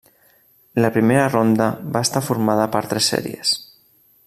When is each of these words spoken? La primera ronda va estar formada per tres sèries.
La 0.85 0.89
primera 0.95 1.25
ronda 1.33 1.67
va 1.97 2.03
estar 2.07 2.23
formada 2.29 2.67
per 2.77 2.83
tres 2.95 3.11
sèries. 3.15 3.55